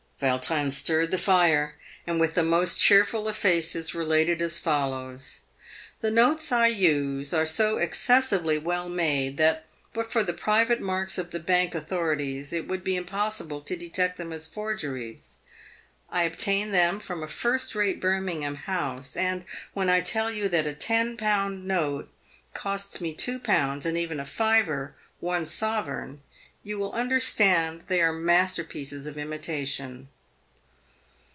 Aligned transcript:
Vautrin 0.23 0.69
stirred 0.69 1.09
the 1.09 1.17
fire, 1.17 1.73
and 2.05 2.19
with 2.19 2.35
the 2.35 2.43
most 2.43 2.79
cheerful 2.79 3.27
of 3.27 3.35
faces 3.35 3.95
related 3.95 4.39
as 4.39 4.59
follows: 4.59 5.39
"The 6.01 6.11
notes 6.11 6.51
I 6.51 6.67
use 6.67 7.33
are 7.33 7.47
so 7.47 7.79
excessively 7.79 8.59
well 8.59 8.87
made, 8.87 9.37
that 9.37 9.65
but 9.95 10.11
for 10.11 10.21
the 10.21 10.31
private 10.31 10.79
marks 10.79 11.17
of 11.17 11.31
the 11.31 11.39
Bank 11.39 11.73
authorities 11.73 12.53
it 12.53 12.67
would 12.67 12.83
be 12.83 12.93
impos 12.99 13.41
sible 13.43 13.65
to 13.65 13.75
detect 13.75 14.17
them 14.17 14.31
as 14.31 14.45
forgeries. 14.47 15.39
I 16.11 16.21
obtain 16.21 16.69
them 16.69 16.99
from 16.99 17.23
a 17.23 17.27
first 17.27 17.73
rate 17.73 17.99
Birmingham 17.99 18.55
house, 18.57 19.17
and 19.17 19.43
when 19.73 19.89
I 19.89 20.01
tell 20.01 20.29
you 20.29 20.47
that 20.49 20.67
a 20.67 20.75
ten 20.75 21.17
pound 21.17 21.65
note 21.65 22.11
costs 22.53 23.01
me 23.01 23.15
two 23.15 23.39
pounds, 23.39 23.87
and 23.87 23.97
even 23.97 24.19
a 24.19 24.25
fiver, 24.25 24.93
one 25.19 25.47
sovereign, 25.47 26.21
you 26.63 26.77
will 26.77 26.91
understand 26.91 27.81
they 27.87 27.99
are 28.03 28.13
masterpieces 28.13 29.07
of 29.07 29.17
imitation." 29.17 30.07